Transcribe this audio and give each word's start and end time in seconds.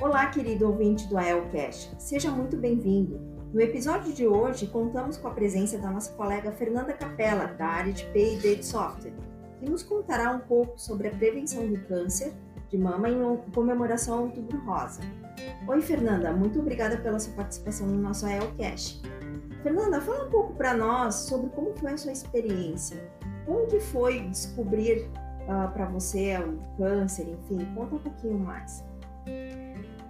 Olá, 0.00 0.26
querido 0.26 0.68
ouvinte 0.68 1.08
do 1.08 1.18
AELcast, 1.18 1.90
seja 1.98 2.30
muito 2.30 2.56
bem-vindo. 2.56 3.18
No 3.52 3.60
episódio 3.60 4.12
de 4.12 4.28
hoje, 4.28 4.68
contamos 4.68 5.16
com 5.16 5.26
a 5.26 5.32
presença 5.32 5.76
da 5.76 5.90
nossa 5.90 6.12
colega 6.12 6.52
Fernanda 6.52 6.92
Capella, 6.92 7.46
da 7.46 7.66
área 7.66 7.92
de 7.92 8.04
P&D 8.12 8.56
de 8.56 8.64
software, 8.64 9.12
que 9.58 9.68
nos 9.68 9.82
contará 9.82 10.30
um 10.30 10.38
pouco 10.38 10.80
sobre 10.80 11.08
a 11.08 11.10
prevenção 11.10 11.66
do 11.66 11.80
câncer 11.80 12.32
de 12.68 12.78
mama 12.78 13.08
em 13.10 13.36
comemoração 13.52 14.18
ao 14.18 14.24
Outubro 14.26 14.64
Rosa. 14.64 15.00
Oi, 15.66 15.80
Fernanda, 15.80 16.32
muito 16.32 16.60
obrigada 16.60 16.96
pela 16.98 17.18
sua 17.18 17.34
participação 17.34 17.88
no 17.88 18.00
nosso 18.00 18.24
AELcast. 18.24 19.02
Fernanda, 19.64 20.00
fala 20.00 20.26
um 20.26 20.30
pouco 20.30 20.54
para 20.54 20.74
nós 20.74 21.16
sobre 21.16 21.50
como 21.50 21.76
foi 21.76 21.94
a 21.94 21.96
sua 21.96 22.12
experiência. 22.12 23.02
Como 23.44 23.66
que 23.66 23.80
foi 23.80 24.20
descobrir 24.28 25.00
uh, 25.48 25.50
ah, 25.50 25.70
para 25.74 25.86
você 25.86 26.38
o 26.38 26.56
câncer, 26.76 27.26
enfim, 27.28 27.66
conta 27.74 27.96
um 27.96 27.98
pouquinho 27.98 28.38
mais. 28.38 28.86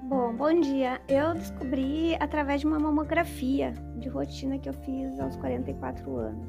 Bom, 0.09 0.35
bom 0.35 0.59
dia. 0.59 1.03
Eu 1.07 1.35
descobri 1.35 2.17
através 2.19 2.63
de 2.63 2.67
uma 2.67 2.79
mamografia 2.79 3.75
de 3.97 4.09
rotina 4.09 4.59
que 4.59 4.67
eu 4.67 4.73
fiz 4.73 5.21
aos 5.21 5.37
44 5.37 6.17
anos. 6.17 6.49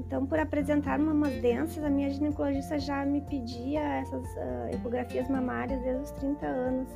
Então, 0.00 0.26
por 0.26 0.40
apresentar 0.40 0.98
mamas 0.98 1.32
densas, 1.40 1.84
a 1.84 1.88
minha 1.88 2.10
ginecologista 2.10 2.80
já 2.80 3.06
me 3.06 3.20
pedia 3.20 3.80
essas 3.98 4.24
uh, 4.34 4.74
ecografias 4.74 5.28
mamárias 5.28 5.80
desde 5.82 6.02
os 6.02 6.10
30 6.10 6.44
anos. 6.44 6.88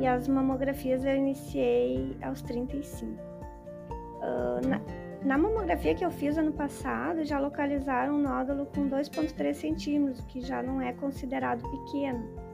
E 0.00 0.08
as 0.08 0.26
mamografias 0.26 1.04
eu 1.04 1.14
iniciei 1.14 2.16
aos 2.20 2.42
35. 2.42 3.12
Uh, 3.12 4.66
na, 4.66 4.80
na 5.24 5.38
mamografia 5.38 5.94
que 5.94 6.04
eu 6.04 6.10
fiz 6.10 6.36
ano 6.36 6.52
passado, 6.52 7.24
já 7.24 7.38
localizaram 7.38 8.16
um 8.16 8.22
nódulo 8.22 8.66
com 8.74 8.88
2,3 8.88 9.54
centímetros, 9.54 10.24
que 10.24 10.40
já 10.40 10.64
não 10.64 10.82
é 10.82 10.92
considerado 10.92 11.62
pequeno. 11.70 12.51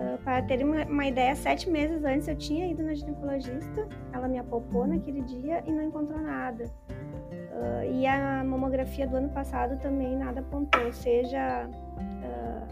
Uh, 0.00 0.16
para 0.24 0.40
ter 0.40 0.64
uma, 0.64 0.82
uma, 0.86 1.06
ideia, 1.06 1.36
sete 1.36 1.68
meses 1.68 2.02
antes 2.04 2.26
eu 2.26 2.34
tinha 2.34 2.66
ido 2.70 2.82
na 2.82 2.94
ginecologista, 2.94 3.86
ela 4.14 4.26
me 4.26 4.38
uhum. 4.80 4.86
naquele 4.86 5.20
dia 5.20 5.62
e 5.66 5.70
não 5.70 5.82
encontrou 5.82 6.18
nada. 6.18 6.64
Uh, 6.64 7.92
e 7.92 8.06
a 8.06 8.42
mamografia 8.42 9.06
do 9.06 9.16
ano 9.16 9.28
passado 9.28 9.78
também 9.78 10.16
nada 10.16 10.40
apontou, 10.40 10.86
ou 10.86 10.92
seja, 10.92 11.68
uh, 11.68 12.66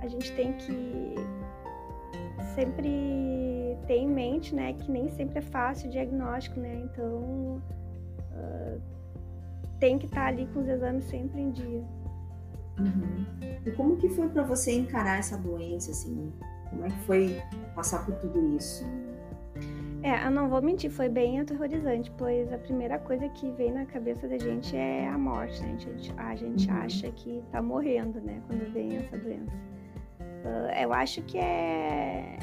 a 0.00 0.06
gente 0.06 0.30
tem 0.36 0.52
que 0.52 1.16
sempre 2.54 3.76
ter 3.88 3.96
em 3.96 4.08
mente, 4.08 4.54
né, 4.54 4.74
que 4.74 4.88
nem 4.88 5.08
sempre 5.08 5.38
é 5.38 5.42
fácil 5.42 5.88
o 5.88 5.90
diagnóstico, 5.90 6.60
né, 6.60 6.82
então 6.84 7.60
tem 9.80 9.98
que 9.98 10.06
estar 10.06 10.26
ali 10.26 10.46
com 10.46 10.60
os 10.60 10.68
exames 10.68 11.04
sempre 11.04 11.40
em 11.40 11.50
dia. 11.50 11.82
Uhum. 12.78 13.24
E 13.64 13.70
como 13.72 13.96
que 13.96 14.08
foi 14.08 14.28
para 14.28 14.42
você 14.42 14.72
encarar 14.72 15.18
essa 15.18 15.36
doença, 15.36 15.90
assim? 15.90 16.32
Como 16.70 16.84
é 16.84 16.88
que 16.88 16.98
foi 17.00 17.42
passar 17.74 18.04
por 18.04 18.14
tudo 18.16 18.56
isso? 18.56 18.84
É, 20.02 20.26
eu 20.26 20.30
não 20.30 20.50
vou 20.50 20.60
mentir, 20.60 20.90
foi 20.90 21.08
bem 21.08 21.40
aterrorizante, 21.40 22.12
pois 22.18 22.52
a 22.52 22.58
primeira 22.58 22.98
coisa 22.98 23.26
que 23.30 23.50
vem 23.52 23.72
na 23.72 23.86
cabeça 23.86 24.28
da 24.28 24.36
gente 24.36 24.76
é 24.76 25.08
a 25.08 25.16
morte, 25.16 25.62
né? 25.62 25.72
A 25.72 25.78
gente, 25.78 26.14
a 26.18 26.34
gente 26.34 26.68
uhum. 26.68 26.76
acha 26.76 27.10
que 27.12 27.42
tá 27.50 27.62
morrendo, 27.62 28.20
né? 28.20 28.42
Quando 28.46 28.70
vem 28.72 28.96
essa 28.96 29.16
doença. 29.16 29.50
Uh, 30.44 30.78
eu 30.78 30.92
acho 30.92 31.22
que 31.22 31.38
é, 31.38 32.36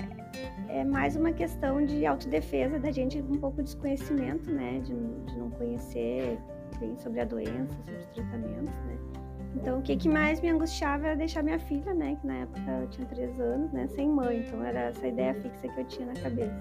é 0.69 0.83
mais 0.83 1.15
uma 1.15 1.31
questão 1.31 1.85
de 1.85 2.03
autodefesa 2.03 2.79
da 2.79 2.89
gente, 2.89 3.21
um 3.21 3.37
pouco 3.37 3.57
de 3.57 3.63
desconhecimento, 3.65 4.51
né? 4.51 4.79
De, 4.79 4.95
de 4.95 5.37
não 5.37 5.51
conhecer 5.51 6.39
bem 6.79 6.97
sobre 6.97 7.19
a 7.19 7.25
doença, 7.25 7.77
sobre 7.85 7.99
os 7.99 8.05
tratamentos, 8.07 8.75
né? 8.85 8.97
Então, 9.55 9.79
o 9.79 9.81
que, 9.81 9.95
que 9.95 10.07
mais 10.07 10.39
me 10.39 10.49
angustiava 10.49 11.07
era 11.07 11.15
deixar 11.15 11.43
minha 11.43 11.59
filha, 11.59 11.93
né, 11.93 12.17
que 12.19 12.25
na 12.25 12.37
época 12.37 12.71
eu 12.81 12.87
tinha 12.87 13.07
três 13.07 13.39
anos, 13.39 13.71
né, 13.71 13.87
sem 13.87 14.07
mãe. 14.07 14.45
Então, 14.47 14.63
era 14.63 14.89
essa 14.89 15.07
ideia 15.07 15.33
fixa 15.35 15.67
que 15.67 15.79
eu 15.79 15.85
tinha 15.85 16.07
na 16.07 16.13
cabeça. 16.13 16.55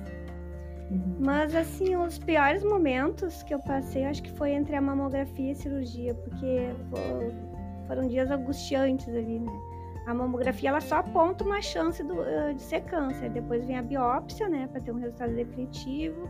Uhum. 0.91 1.17
Mas, 1.21 1.55
assim, 1.55 1.97
os 1.97 2.19
piores 2.19 2.65
momentos 2.65 3.43
que 3.45 3.55
eu 3.55 3.61
passei, 3.61 4.05
acho 4.05 4.23
que 4.23 4.33
foi 4.33 4.51
entre 4.51 4.75
a 4.75 4.81
mamografia 4.81 5.49
e 5.49 5.53
a 5.53 5.55
cirurgia, 5.55 6.15
porque 6.15 6.75
foram 7.87 8.09
dias 8.09 8.31
angustiantes 8.31 9.09
ali, 9.09 9.39
né. 9.39 9.53
A 10.07 10.15
mamografia, 10.15 10.71
ela 10.71 10.81
só 10.81 10.97
aponta 10.97 11.45
uma 11.45 11.62
chance 11.62 12.03
do, 12.03 12.17
de 12.55 12.62
ser 12.62 12.81
câncer. 12.81 13.31
Depois 13.31 13.65
vem 13.65 13.78
a 13.78 13.83
biópsia, 13.83 14.49
né, 14.49 14.67
para 14.67 14.81
ter 14.81 14.91
um 14.91 14.99
resultado 14.99 15.33
definitivo. 15.33 16.28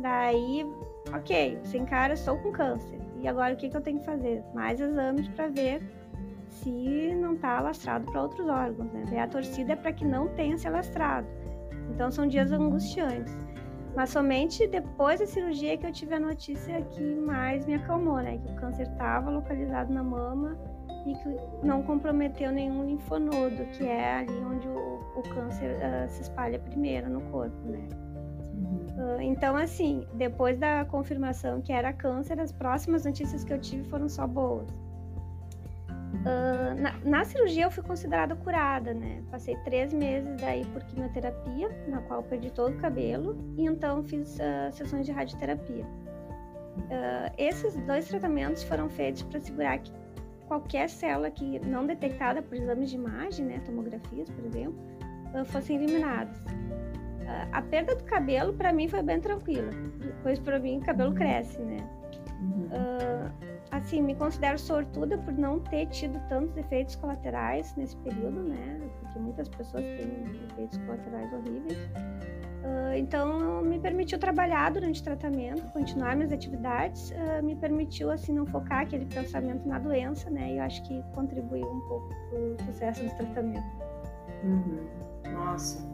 Daí, 0.00 0.66
ok, 1.14 1.58
você 1.62 1.78
encara, 1.78 2.14
estou 2.14 2.36
com 2.38 2.50
câncer. 2.50 2.98
E 3.22 3.28
agora 3.28 3.54
o 3.54 3.56
que, 3.56 3.68
que 3.68 3.76
eu 3.76 3.80
tenho 3.80 4.00
que 4.00 4.04
fazer? 4.04 4.42
Mais 4.52 4.80
exames 4.80 5.28
para 5.28 5.48
ver 5.48 5.80
se 6.48 7.14
não 7.14 7.34
está 7.34 7.58
alastrado 7.58 8.04
para 8.10 8.22
outros 8.22 8.46
órgãos, 8.48 8.92
né? 8.92 9.04
E 9.12 9.18
a 9.18 9.28
torcida 9.28 9.72
é 9.72 9.76
para 9.76 9.92
que 9.92 10.04
não 10.04 10.28
tenha 10.28 10.58
se 10.58 10.66
alastrado. 10.66 11.26
Então 11.94 12.10
são 12.10 12.26
dias 12.26 12.50
angustiantes. 12.50 13.34
Mas 13.94 14.10
somente 14.10 14.66
depois 14.66 15.20
da 15.20 15.26
cirurgia 15.26 15.76
que 15.76 15.86
eu 15.86 15.92
tive 15.92 16.14
a 16.14 16.20
notícia 16.20 16.82
que 16.82 17.14
mais 17.14 17.64
me 17.64 17.74
acalmou, 17.74 18.16
né? 18.16 18.38
Que 18.38 18.52
o 18.52 18.56
câncer 18.56 18.88
estava 18.88 19.30
localizado 19.30 19.92
na 19.92 20.02
mama 20.02 20.58
e 21.06 21.14
que 21.14 21.66
não 21.66 21.82
comprometeu 21.82 22.50
nenhum 22.50 22.84
linfonodo, 22.84 23.64
que 23.72 23.84
é 23.84 24.18
ali 24.18 24.38
onde 24.44 24.66
o, 24.66 25.00
o 25.16 25.22
câncer 25.34 25.76
uh, 25.76 26.08
se 26.08 26.22
espalha 26.22 26.58
primeiro 26.58 27.08
no 27.08 27.20
corpo, 27.30 27.56
né? 27.68 27.86
Uh, 28.62 29.20
então, 29.20 29.56
assim, 29.56 30.06
depois 30.14 30.58
da 30.58 30.84
confirmação 30.84 31.60
que 31.60 31.72
era 31.72 31.92
câncer, 31.92 32.38
as 32.40 32.52
próximas 32.52 33.04
notícias 33.04 33.42
que 33.42 33.52
eu 33.52 33.58
tive 33.58 33.84
foram 33.88 34.08
só 34.08 34.26
boas. 34.26 34.68
Uh, 36.22 36.80
na, 36.80 36.92
na, 37.04 37.24
cirurgia 37.24 37.64
eu 37.64 37.70
fui 37.70 37.82
considerada 37.82 38.36
curada, 38.36 38.92
né? 38.92 39.22
Passei 39.30 39.56
três 39.64 39.92
meses 39.92 40.40
daí 40.40 40.64
por 40.66 40.82
quimioterapia, 40.84 41.68
na 41.88 42.00
qual 42.02 42.22
perdi 42.22 42.50
todo 42.50 42.74
o 42.74 42.76
cabelo, 42.78 43.36
e 43.56 43.64
então 43.64 44.04
fiz 44.04 44.36
uh, 44.36 44.72
sessões 44.72 45.06
de 45.06 45.12
radioterapia. 45.12 45.84
Esses 47.36 47.76
dois 47.86 48.08
tratamentos 48.08 48.62
foram 48.62 48.88
feitos 48.88 49.22
para 49.22 49.38
segurar 49.40 49.78
que 49.78 49.92
qualquer 50.46 50.88
célula 50.88 51.30
que 51.30 51.58
não 51.60 51.86
detectada 51.86 52.40
por 52.40 52.56
exames 52.56 52.88
de 52.88 52.96
imagem, 52.96 53.44
né, 53.44 53.60
tomografias, 53.64 54.28
por 54.30 54.44
exemplo, 54.46 54.74
fossem 55.44 55.76
eliminadas 55.76 56.42
a 57.52 57.62
perda 57.62 57.94
do 57.94 58.04
cabelo 58.04 58.52
para 58.52 58.72
mim 58.72 58.88
foi 58.88 59.02
bem 59.02 59.20
tranquila, 59.20 59.70
pois 60.22 60.38
para 60.38 60.58
mim 60.58 60.78
o 60.78 60.80
cabelo 60.80 61.10
uhum. 61.10 61.16
cresce, 61.16 61.60
né? 61.60 61.78
Uhum. 62.40 62.66
Uh, 62.66 63.52
assim, 63.70 64.02
me 64.02 64.14
considero 64.14 64.58
sortuda 64.58 65.16
por 65.18 65.32
não 65.32 65.60
ter 65.60 65.86
tido 65.86 66.20
tantos 66.28 66.56
efeitos 66.56 66.96
colaterais 66.96 67.74
nesse 67.76 67.96
período, 67.98 68.42
né? 68.42 68.80
Porque 69.00 69.18
muitas 69.18 69.48
pessoas 69.48 69.84
têm 69.84 70.46
efeitos 70.50 70.78
colaterais 70.78 71.32
horríveis. 71.32 71.78
Uh, 72.62 72.94
então, 72.96 73.62
me 73.62 73.78
permitiu 73.80 74.18
trabalhar 74.18 74.70
durante 74.70 75.00
o 75.00 75.04
tratamento, 75.04 75.62
continuar 75.72 76.14
minhas 76.14 76.32
atividades, 76.32 77.10
uh, 77.10 77.44
me 77.44 77.56
permitiu, 77.56 78.10
assim, 78.10 78.32
não 78.32 78.46
focar 78.46 78.82
aquele 78.82 79.06
pensamento 79.06 79.66
na 79.66 79.78
doença, 79.78 80.30
né? 80.30 80.52
E 80.52 80.58
eu 80.58 80.62
acho 80.62 80.82
que 80.84 81.02
contribuiu 81.14 81.66
um 81.66 81.80
pouco 81.88 82.08
para 82.08 82.38
o 82.38 82.66
sucesso 82.66 83.04
do 83.04 83.16
tratamento. 83.16 83.66
Uhum. 84.44 84.86
Nossa, 85.32 85.91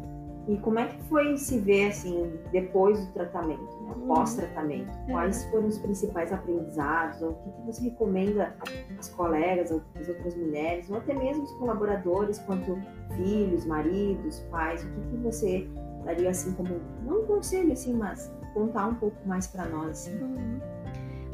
E 0.49 0.57
como 0.57 0.79
é 0.79 0.87
que 0.87 1.03
foi 1.05 1.37
se 1.37 1.59
ver 1.59 1.89
assim 1.89 2.33
depois 2.51 3.05
do 3.05 3.13
tratamento, 3.13 3.61
né? 3.83 3.93
Uhum. 3.95 4.07
pós-tratamento? 4.07 4.91
Uhum. 4.91 5.07
Quais 5.13 5.45
foram 5.51 5.67
os 5.67 5.79
principais 5.79 6.33
aprendizados? 6.33 7.21
Ou 7.21 7.33
o 7.33 7.35
que, 7.35 7.51
que 7.51 7.67
você 7.67 7.85
recomenda 7.85 8.57
às 8.99 9.11
colegas, 9.11 9.71
às 9.71 10.09
outras 10.09 10.35
mulheres, 10.35 10.89
ou 10.89 10.97
até 10.97 11.13
mesmo 11.13 11.45
os 11.45 11.53
colaboradores, 11.53 12.39
quanto 12.39 12.79
filhos, 13.15 13.67
maridos, 13.67 14.41
pais? 14.51 14.83
O 14.83 14.89
que, 14.89 15.01
que 15.11 15.17
você 15.19 15.69
daria 16.05 16.31
assim 16.31 16.53
como 16.55 16.81
não 17.05 17.21
um 17.23 17.27
conselho 17.27 17.73
assim, 17.73 17.93
mas 17.93 18.33
contar 18.55 18.87
um 18.87 18.95
pouco 18.95 19.17
mais 19.27 19.47
para 19.47 19.67
nós? 19.67 19.91
Assim? 19.91 20.19
Uhum. 20.19 20.61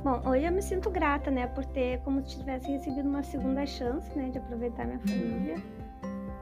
Bom, 0.03 0.21
hoje 0.29 0.45
eu 0.45 0.53
me 0.53 0.61
sinto 0.61 0.91
grata, 0.91 1.31
né, 1.31 1.47
por 1.47 1.65
ter 1.65 2.01
como 2.01 2.21
se 2.27 2.37
tivesse 2.37 2.71
recebido 2.71 3.09
uma 3.09 3.23
segunda 3.23 3.65
chance, 3.65 4.11
né, 4.19 4.29
de 4.29 4.39
aproveitar 4.39 4.85
minha 4.85 4.99
família. 4.99 5.57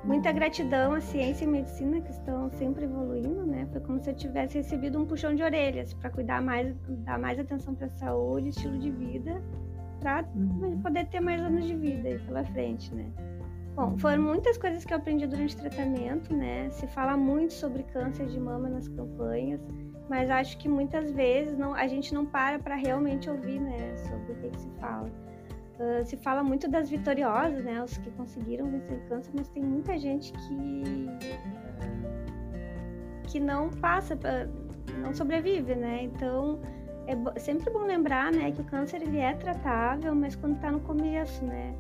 Muita 0.05 0.33
gratidão 0.33 0.95
à 0.95 1.01
ciência 1.01 1.45
e 1.45 1.49
medicina 1.49 2.01
que 2.01 2.11
estão 2.11 2.51
sempre 2.51 2.85
evoluindo, 2.85 3.47
né? 3.47 3.69
Foi 3.71 3.81
como 3.81 4.01
se 4.01 4.11
eu 4.11 4.15
tivesse 4.15 4.59
recebido 4.59 4.99
um 4.99 5.07
puxão 5.07 5.33
de 5.33 5.43
orelhas 5.45 5.95
para 5.95 6.11
cuidar 6.11 6.43
mais, 6.43 6.75
dar 7.05 7.19
mais 7.19 7.39
atenção 7.39 7.75
para 7.75 7.87
a 7.87 7.91
saúde, 7.91 8.49
estilo 8.49 8.79
de 8.79 8.91
vida, 8.91 9.41
para 10.01 10.25
uhum. 10.35 10.81
poder 10.83 11.07
ter 11.07 11.21
mais 11.21 11.41
anos 11.41 11.65
de 11.65 11.77
vida 11.77 12.09
aí 12.09 12.19
pela 12.19 12.45
frente, 12.47 12.93
né? 12.93 13.07
Bom, 13.77 13.97
foram 13.97 14.23
muitas 14.23 14.59
coisas 14.59 14.85
que 14.85 14.93
eu 14.93 14.99
aprendi 14.99 15.27
durante 15.27 15.55
o 15.55 15.61
tratamento, 15.61 16.35
né? 16.35 16.69
Se 16.71 16.87
fala 16.89 17.17
muito 17.17 17.53
sobre 17.55 17.85
câncer 17.85 18.27
de 18.27 18.41
mama 18.41 18.69
nas 18.69 18.89
campanhas, 18.89 19.61
mas 20.11 20.29
acho 20.29 20.59
que 20.59 20.69
muitas 20.69 21.13
vezes 21.13 21.57
não, 21.57 21.75
a 21.75 21.87
gente 21.87 22.13
não 22.13 22.27
para 22.27 22.59
para 22.59 22.75
realmente 22.75 23.31
ouvir, 23.31 23.61
né? 23.61 23.97
Sobre 23.97 24.33
o 24.33 24.37
que, 24.37 24.51
que 24.51 24.61
se 24.61 24.71
fala. 24.81 25.09
Uh, 25.79 26.05
se 26.05 26.17
fala 26.19 26.43
muito 26.43 26.69
das 26.69 26.91
vitoriosas, 26.91 27.65
né? 27.65 27.83
Os 27.83 27.97
que 27.99 28.11
conseguiram 28.13 28.71
vencer 28.71 28.99
o 28.99 29.09
câncer, 29.09 29.33
mas 29.35 29.49
tem 29.49 29.63
muita 29.63 29.99
gente 29.99 30.33
que 30.33 31.09
que 33.33 33.41
não 33.41 33.71
passa, 33.71 34.19
não 35.03 35.15
sobrevive, 35.15 35.75
né? 35.75 36.03
Então 36.03 36.61
é 37.07 37.41
sempre 37.41 37.71
bom 37.71 37.85
lembrar, 37.85 38.31
né, 38.31 38.53
que 38.53 38.61
o 38.61 38.65
câncer 38.65 39.03
ele 39.03 39.19
é 39.19 39.35
tratável, 39.35 40.15
mas 40.15 40.37
quando 40.37 40.57
está 40.57 40.71
no 40.71 40.81
começo, 40.81 41.45
né? 41.45 41.75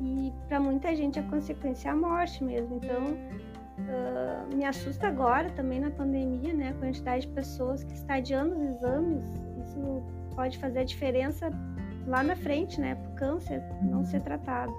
E 0.00 0.32
para 0.48 0.58
muita 0.58 0.94
gente 0.96 1.18
a 1.18 1.22
consequência 1.24 1.88
é 1.88 1.92
a 1.92 1.96
morte 1.96 2.42
mesmo. 2.42 2.76
Então 2.76 3.02
uh, 3.04 4.56
me 4.56 4.64
assusta 4.64 5.06
agora 5.06 5.50
também 5.50 5.78
na 5.78 5.90
pandemia, 5.90 6.52
né? 6.52 6.70
A 6.70 6.74
quantidade 6.74 7.26
de 7.26 7.32
pessoas 7.34 7.84
que 7.84 7.92
está 7.92 8.14
adiando 8.14 8.54
os 8.56 8.62
exames. 8.62 9.24
Isso 9.64 10.02
pode 10.34 10.58
fazer 10.58 10.80
a 10.80 10.84
diferença 10.84 11.50
lá 12.06 12.22
na 12.22 12.36
frente, 12.36 12.80
né, 12.80 12.94
para 12.94 13.10
o 13.10 13.14
câncer 13.14 13.62
não 13.82 14.04
ser 14.04 14.20
tratado. 14.20 14.72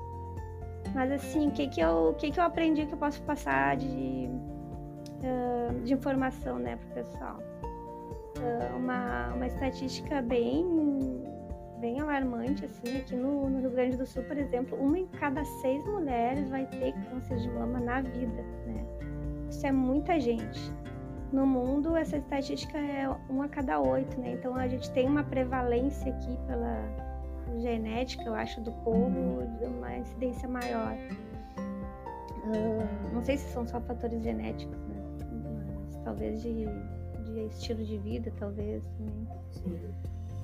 Mas 0.94 1.12
assim, 1.12 1.48
o 1.48 1.51
que 1.51 1.68
que 1.68 1.81
eu, 1.81 2.16
que 2.18 2.31
que 2.31 2.39
eu 2.39 2.44
aprendi 2.44 2.86
que 2.86 2.94
eu 2.94 2.98
posso 2.98 3.22
passar 3.24 3.75
de, 3.75 4.30
uh, 4.30 5.83
de 5.83 5.94
informação, 5.94 6.60
né, 6.60 6.77
para 6.77 6.88
o 6.88 7.06
pessoal? 7.06 7.39
Uh, 8.38 8.77
uma, 8.77 9.33
uma 9.33 9.48
estatística 9.48 10.22
bem 10.22 11.24
bem 11.80 12.00
alarmante 12.00 12.66
assim 12.66 12.98
aqui 12.98 13.16
no, 13.16 13.50
no, 13.50 13.60
Rio 13.60 13.69
Grande 13.71 13.98
do 13.98 14.06
Sul, 14.06 14.24
por 14.24 14.38
exemplo, 14.38 14.78
uma 14.81 14.98
em 14.98 15.07
cada 15.07 15.44
seis 15.44 15.86
mulheres 15.86 16.50
vai 16.50 16.66
ter 16.66 16.94
câncer 17.10 17.38
de 17.38 17.50
mama 17.50 17.80
na 17.80 18.01
vida, 18.01 18.42
né? 18.66 18.86
Isso 19.50 19.68
é 19.68 19.71
muita 19.71 20.19
gente. 20.19 20.71
No 21.31 21.45
mundo, 21.45 21.95
essa 21.95 22.18
estatística 22.18 22.78
é 22.78 23.07
uma 23.30 23.45
a 23.45 23.50
cada 23.50 23.80
oito, 23.80 24.19
né? 24.19 24.33
Então 24.33 24.56
a 24.56 24.68
gente 24.68 24.89
tem 24.92 25.07
uma 25.07 25.24
prevalência 25.24 26.13
aqui 26.13 26.38
pela 26.48 27.05
genética, 27.62 28.24
eu 28.24 28.34
acho, 28.34 28.62
do 28.62 28.72
povo 28.84 29.46
de 29.60 29.66
uma 29.66 29.98
incidência 29.98 30.48
maior. 30.48 30.96
Uh, 32.46 33.13
não 33.13 33.24
sei 33.24 33.38
se 33.38 33.52
são 33.52 33.66
só 33.68 33.81
fatores 33.81 34.22
genéticos, 34.22 34.78
né? 34.78 35.04
Mas 35.75 35.96
talvez 36.04 36.42
de, 36.42 36.66
de 37.24 37.46
estilo 37.48 37.84
de 37.84 37.98
vida, 37.98 38.31
talvez 38.38 38.86
também. 38.98 39.28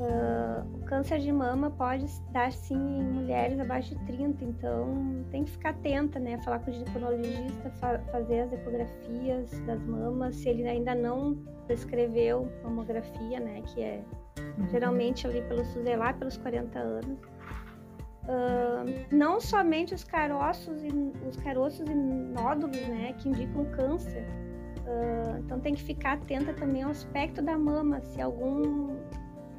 Uh, 0.01 0.65
o 0.77 0.79
câncer 0.85 1.19
de 1.19 1.31
mama 1.31 1.69
pode 1.69 2.07
dar 2.31 2.51
sim 2.51 2.73
em 2.73 3.03
mulheres 3.03 3.59
abaixo 3.59 3.95
de 3.95 4.03
30, 4.05 4.43
então 4.43 5.23
tem 5.29 5.43
que 5.43 5.51
ficar 5.51 5.69
atenta, 5.69 6.19
né? 6.19 6.39
Falar 6.39 6.57
com 6.59 6.71
o 6.71 6.73
ginecologista, 6.73 7.69
fa 7.79 7.99
fazer 8.11 8.41
as 8.41 8.53
ecografias 8.53 9.51
das 9.67 9.79
mamas, 9.85 10.35
se 10.37 10.49
ele 10.49 10.67
ainda 10.67 10.95
não 10.95 11.35
prescreveu 11.67 12.51
mamografia, 12.63 13.39
né? 13.39 13.61
Que 13.61 13.81
é. 13.81 14.03
Geralmente 14.69 15.25
ali 15.27 15.41
pelo 15.43 15.63
lá 15.97 16.13
pelos 16.13 16.37
40 16.37 16.79
anos. 16.79 17.19
Uh, 18.23 19.05
não 19.11 19.39
somente 19.39 19.95
os 19.95 20.03
caroços 20.03 20.83
e 20.83 20.89
os 21.27 21.35
caroços 21.37 21.87
e 21.89 21.93
nódulos, 21.93 22.79
né, 22.87 23.13
que 23.17 23.29
indicam 23.29 23.65
câncer. 23.71 24.25
Uh, 24.85 25.39
então 25.39 25.59
tem 25.59 25.73
que 25.73 25.83
ficar 25.83 26.13
atenta 26.13 26.53
também 26.53 26.83
ao 26.83 26.91
aspecto 26.91 27.41
da 27.41 27.57
mama. 27.57 27.99
Se 28.01 28.21
algum, 28.21 28.95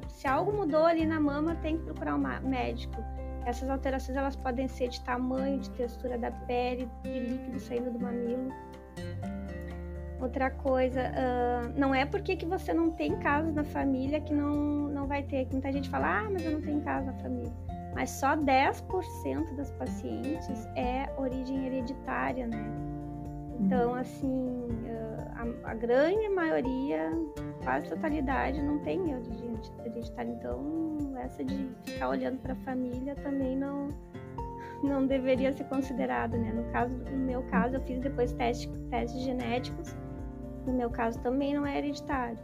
se 0.07 0.27
algo 0.27 0.53
mudou 0.53 0.85
ali 0.85 1.05
na 1.05 1.19
mama, 1.19 1.55
tem 1.55 1.77
que 1.77 1.83
procurar 1.83 2.15
um 2.15 2.47
médico. 2.47 2.95
Essas 3.45 3.69
alterações 3.69 4.17
elas 4.17 4.35
podem 4.37 4.67
ser 4.67 4.87
de 4.87 5.01
tamanho, 5.03 5.59
de 5.59 5.69
textura 5.71 6.17
da 6.17 6.31
pele, 6.31 6.89
de 7.03 7.19
líquido 7.19 7.59
saindo 7.59 7.91
do 7.91 7.99
mamilo. 7.99 8.49
Outra 10.23 10.49
coisa, 10.49 11.01
uh, 11.01 11.77
não 11.77 11.93
é 11.93 12.05
porque 12.05 12.37
que 12.37 12.45
você 12.45 12.73
não 12.73 12.91
tem 12.91 13.19
casos 13.19 13.53
na 13.53 13.65
família 13.65 14.21
que 14.21 14.33
não, 14.33 14.87
não 14.87 15.05
vai 15.05 15.21
ter. 15.21 15.45
Muita 15.51 15.69
gente 15.69 15.89
fala, 15.89 16.19
ah, 16.19 16.29
mas 16.31 16.45
eu 16.45 16.53
não 16.53 16.61
tenho 16.61 16.79
caso 16.79 17.07
na 17.07 17.13
família. 17.15 17.51
Mas 17.93 18.09
só 18.09 18.33
10% 18.37 19.53
das 19.57 19.69
pacientes 19.71 20.65
é 20.77 21.09
origem 21.17 21.65
hereditária, 21.65 22.47
né? 22.47 22.63
Então, 23.59 23.89
uhum. 23.89 23.95
assim, 23.95 24.67
a, 25.35 25.71
a, 25.71 25.73
grande 25.73 26.29
maioria, 26.29 27.11
quase 27.61 27.89
totalidade, 27.89 28.61
não 28.61 28.79
tem 28.79 29.01
origem 29.13 29.59
hereditária. 29.85 30.31
Então, 30.31 31.17
essa 31.17 31.43
de 31.43 31.69
ficar 31.83 32.07
olhando 32.07 32.39
para 32.39 32.53
a 32.53 32.57
família 32.63 33.13
também 33.15 33.57
não, 33.57 33.89
não 34.81 35.05
deveria 35.05 35.51
ser 35.51 35.65
considerada, 35.65 36.37
né? 36.37 36.53
No 36.53 36.63
caso, 36.71 36.95
no 36.95 37.17
meu 37.17 37.43
caso, 37.43 37.75
eu 37.75 37.81
fiz 37.81 37.99
depois 37.99 38.31
testes, 38.31 38.71
testes 38.89 39.21
genéticos 39.21 39.93
no 40.65 40.73
meu 40.73 40.89
caso 40.89 41.19
também 41.19 41.53
não 41.53 41.65
é 41.65 41.77
hereditário. 41.77 42.37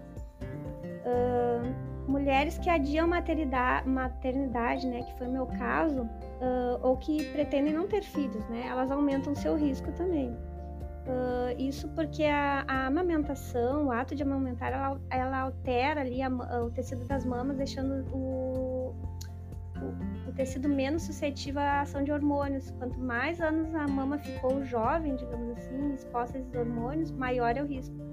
Uh, 1.06 2.10
mulheres 2.10 2.58
que 2.58 2.70
adiam 2.70 3.08
maternidade, 3.08 3.88
maternidade, 3.88 4.88
né, 4.88 5.04
que 5.04 5.18
foi 5.18 5.28
meu 5.28 5.46
caso, 5.46 6.02
uh, 6.02 6.80
ou 6.82 6.98
que 6.98 7.24
pretendem 7.32 7.74
não 7.74 7.88
ter 7.88 8.04
filhos, 8.04 8.48
né, 8.50 8.66
elas 8.68 8.92
aumentam 8.92 9.36
seu 9.36 9.56
risco 9.56 9.92
também. 9.92 10.36
Uh, 11.10 11.56
isso 11.58 11.88
porque 11.90 12.24
a, 12.26 12.64
a, 12.68 12.86
amamentação, 12.88 13.88
o 13.88 13.92
ato 13.92 14.16
de 14.16 14.22
amamentar, 14.22 14.72
ela, 14.72 15.02
ela 15.10 15.40
altera 15.40 16.02
ali 16.02 16.22
a, 16.22 16.30
o 16.30 16.70
tecido 16.70 17.06
das 17.06 17.26
mamas, 17.26 17.58
deixando 17.58 18.06
o, 18.14 18.94
o, 19.76 20.30
o, 20.30 20.34
tecido 20.34 20.70
menos 20.70 21.04
suscetível 21.04 21.62
à 21.62 21.82
ação 21.82 22.04
de 22.04 22.12
hormônios. 22.12 22.70
Quanto 22.72 23.00
mais 23.00 23.42
anos 23.42 23.74
a 23.74 23.88
mama 23.88 24.20
ficou 24.20 24.64
jovem, 24.64 25.16
digamos 25.16 25.58
assim, 25.58 25.94
exposta 25.94 26.38
a 26.38 26.42
esses 26.42 26.54
hormônios, 26.54 27.10
maior 27.12 27.58
é 27.58 27.64
o 27.64 27.66
risco. 27.66 28.09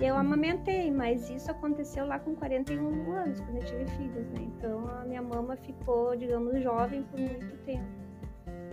Eu 0.00 0.16
amamentei, 0.16 0.90
mas 0.92 1.28
isso 1.28 1.50
aconteceu 1.50 2.06
lá 2.06 2.20
com 2.20 2.34
41 2.34 3.12
anos, 3.12 3.40
quando 3.40 3.56
eu 3.56 3.64
tive 3.64 3.86
filhos, 3.86 4.28
né? 4.28 4.42
Então 4.42 4.86
a 4.88 5.04
minha 5.04 5.22
mama 5.22 5.56
ficou, 5.56 6.14
digamos, 6.14 6.62
jovem 6.62 7.02
por 7.02 7.18
muito 7.18 7.56
tempo. 7.64 7.86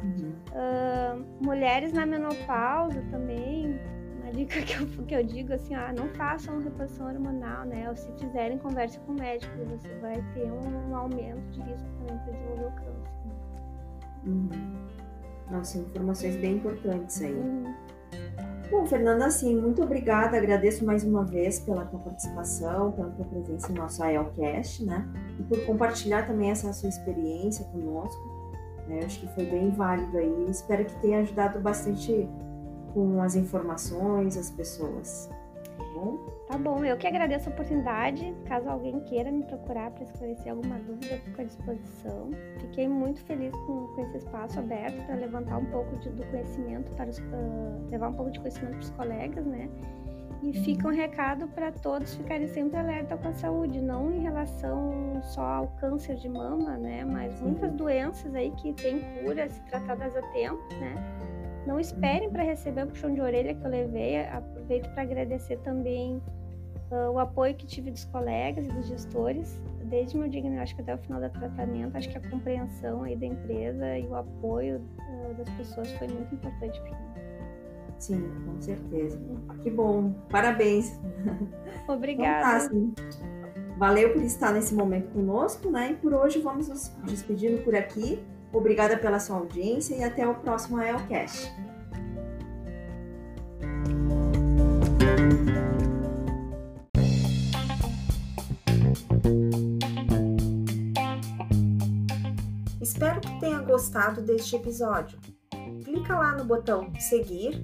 Uhum. 0.04 0.34
Uh, 0.52 1.44
mulheres 1.44 1.92
na 1.92 2.06
menopausa 2.06 3.02
também, 3.10 3.80
uma 4.22 4.32
dica 4.32 4.62
que 4.62 4.76
eu, 4.76 4.88
que 5.06 5.16
eu 5.16 5.24
digo 5.24 5.54
assim, 5.54 5.74
ah, 5.74 5.92
não 5.98 6.08
façam 6.10 6.60
reposição 6.60 7.08
hormonal, 7.08 7.66
né? 7.66 7.90
Ou 7.90 7.96
se 7.96 8.12
fizerem, 8.20 8.60
converse 8.60 9.00
com 9.00 9.14
o 9.14 9.16
médico, 9.16 9.52
você 9.66 9.90
vai 9.96 10.24
ter 10.36 10.46
um, 10.52 10.92
um 10.92 10.96
aumento 10.96 11.42
de 11.52 11.62
risco 11.62 11.88
também 11.98 12.18
para 12.20 12.34
desenvolver 12.34 12.66
o 12.66 12.72
câncer. 12.72 13.16
Né? 13.26 13.36
Uhum. 14.26 14.86
Nossa, 15.50 15.80
informações 15.80 16.36
bem 16.36 16.58
importantes 16.58 17.22
aí. 17.22 17.34
Uhum. 17.34 17.74
Bom, 18.70 18.86
Fernanda, 18.86 19.28
assim, 19.28 19.56
muito 19.56 19.82
obrigada. 19.84 20.38
Agradeço 20.38 20.86
mais 20.86 21.04
uma 21.04 21.24
vez 21.24 21.60
pela 21.60 21.86
tua 21.86 22.00
participação, 22.00 22.92
pela 22.92 23.10
tua 23.12 23.26
presença 23.26 23.70
no 23.70 23.76
nosso 23.76 24.04
AELcast, 24.04 24.84
né? 24.84 25.08
E 25.40 25.44
por 25.44 25.64
compartilhar 25.66 26.26
também 26.26 26.50
essa 26.50 26.72
sua 26.74 26.90
experiência 26.90 27.66
conosco. 27.66 28.22
Né? 28.88 29.02
Acho 29.06 29.20
que 29.20 29.28
foi 29.36 29.46
bem 29.46 29.72
válido 29.72 30.18
aí. 30.18 30.48
Espero 30.50 30.84
que 30.86 30.96
tenha 31.00 31.20
ajudado 31.20 31.60
bastante 31.60 32.28
com 32.94 33.22
as 33.22 33.36
informações, 33.36 34.38
as 34.38 34.50
pessoas. 34.50 35.30
Tá 35.78 35.84
bom? 35.94 36.35
Tá 36.48 36.60
bom, 36.60 36.86
eu 36.86 36.96
que 36.96 37.08
agradeço 37.08 37.50
a 37.50 37.52
oportunidade. 37.52 38.36
Caso 38.46 38.70
alguém 38.70 39.00
queira 39.02 39.32
me 39.32 39.44
procurar 39.44 39.90
para 39.90 40.04
esclarecer 40.04 40.52
alguma 40.52 40.78
dúvida, 40.78 41.18
fico 41.18 41.42
à 41.42 41.44
disposição. 41.44 42.30
Fiquei 42.60 42.88
muito 42.88 43.20
feliz 43.22 43.52
com, 43.52 43.88
com 43.88 44.02
esse 44.02 44.18
espaço 44.18 44.60
aberto 44.60 45.04
para 45.08 45.16
levantar 45.16 45.58
um 45.58 45.66
pouco 45.66 45.98
de, 45.98 46.10
do 46.10 46.24
conhecimento, 46.26 46.92
para 46.92 47.10
os, 47.10 47.18
uh, 47.18 47.90
levar 47.90 48.10
um 48.10 48.14
pouco 48.14 48.32
de 48.32 48.40
conhecimento 48.40 48.74
para 48.74 48.82
os 48.82 48.90
colegas, 48.92 49.46
né? 49.46 49.70
E 50.44 50.54
fica 50.54 50.88
um 50.88 50.92
recado 50.92 51.48
para 51.48 51.72
todos 51.72 52.14
ficarem 52.14 52.48
sempre 52.48 52.78
alerta 52.78 53.18
com 53.18 53.28
a 53.28 53.34
saúde, 53.34 53.82
não 53.82 54.12
em 54.14 54.20
relação 54.20 55.20
só 55.24 55.42
ao 55.42 55.68
câncer 55.80 56.16
de 56.18 56.30
mama, 56.30 56.78
né? 56.78 57.04
Mas 57.04 57.42
muitas 57.42 57.72
doenças 57.74 58.36
aí 58.36 58.52
que 58.52 58.72
têm 58.74 59.00
cura 59.24 59.50
se 59.50 59.60
tratadas 59.64 60.16
a 60.16 60.22
tempo, 60.34 60.62
né? 60.80 60.94
Não 61.66 61.80
esperem 61.80 62.30
para 62.30 62.44
receber 62.44 62.84
o 62.84 62.88
puxão 62.88 63.14
de 63.14 63.22
orelha 63.22 63.54
que 63.54 63.66
eu 63.66 63.70
levei. 63.70 64.22
Aproveito 64.26 64.90
para 64.94 65.04
agradecer 65.04 65.58
também 65.58 66.22
uh, 66.92 67.12
o 67.12 67.20
apoio 67.20 67.56
que 67.56 67.66
tive 67.66 67.92
dos 67.92 68.06
colegas 68.06 68.68
e 68.68 68.72
dos 68.72 68.88
gestores, 68.88 69.62
desde 69.86 70.18
meu 70.18 70.28
diagnóstico 70.28 70.82
até 70.82 70.94
o 70.94 70.98
final 71.00 71.22
do 71.22 71.30
tratamento. 71.30 71.96
Acho 71.98 72.10
que 72.10 72.18
a 72.18 72.30
compreensão 72.30 73.04
aí 73.04 73.16
da 73.16 73.26
empresa 73.26 73.98
e 73.98 74.08
o 74.08 74.16
apoio 74.16 74.78
uh, 74.78 75.34
das 75.34 75.50
pessoas 75.52 75.92
foi 75.94 76.08
muito 76.08 76.36
importante 76.36 76.80
para 76.82 76.92
mim. 76.92 77.16
Sim, 77.98 78.30
com 78.46 78.62
certeza. 78.62 79.20
Que 79.64 79.72
bom. 79.72 80.14
Parabéns. 80.30 81.00
Obrigada. 81.88 82.66
Então, 82.66 82.94
Valeu 83.78 84.14
por 84.14 84.24
estar 84.24 84.54
nesse 84.54 84.74
momento 84.74 85.12
conosco, 85.12 85.70
né? 85.70 85.92
E 85.92 85.96
por 85.96 86.14
hoje 86.14 86.40
vamos 86.40 86.70
nos 86.70 86.90
despedindo 87.04 87.62
por 87.62 87.76
aqui. 87.76 88.24
Obrigada 88.56 88.98
pela 88.98 89.20
sua 89.20 89.36
audiência 89.36 89.96
e 89.96 90.04
até 90.04 90.26
o 90.26 90.34
próximo 90.36 90.78
AELCast. 90.78 91.52
Espero 102.82 103.20
que 103.20 103.40
tenha 103.42 103.60
gostado 103.60 104.22
deste 104.22 104.56
episódio. 104.56 105.20
Clica 105.84 106.18
lá 106.18 106.32
no 106.32 106.46
botão 106.46 106.94
seguir 106.98 107.62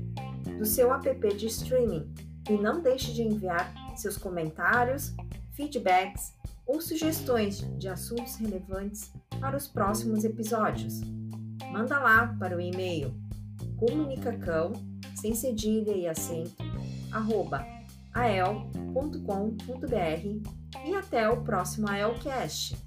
do 0.59 0.65
seu 0.65 0.93
app 0.93 1.35
de 1.35 1.47
streaming 1.47 2.13
e 2.49 2.57
não 2.57 2.81
deixe 2.81 3.13
de 3.13 3.23
enviar 3.23 3.73
seus 3.95 4.17
comentários, 4.17 5.15
feedbacks 5.53 6.33
ou 6.67 6.81
sugestões 6.81 7.59
de 7.79 7.87
assuntos 7.87 8.35
relevantes 8.35 9.09
para 9.41 9.57
os 9.57 9.67
próximos 9.67 10.23
episódios. 10.23 11.01
Manda 11.71 11.99
lá 11.99 12.27
para 12.39 12.55
o 12.55 12.61
e-mail 12.61 13.13
comunicacão, 13.75 14.73
sem 15.15 15.33
cedilha 15.33 15.91
e 15.91 16.07
acento, 16.07 16.55
arroba 17.11 17.65
ael.com.br 18.13 19.19
e 20.85 20.95
até 20.95 21.27
o 21.27 21.41
próximo 21.41 21.89
AELcast. 21.89 22.77